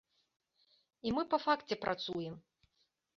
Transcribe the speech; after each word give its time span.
І 1.09 1.13
мы 1.17 1.23
па 1.33 1.39
факце 1.45 1.77
працуем. 1.83 2.33